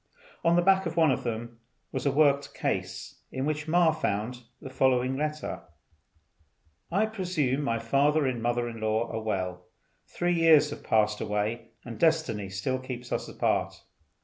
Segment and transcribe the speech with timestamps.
[0.43, 1.59] On the back of one of them
[1.91, 5.61] was a worked case, in which Ma found the following letter:
[6.91, 9.67] "I presume my father and mother in law are well.
[10.07, 13.79] Three years have passed away and destiny still keeps us apart.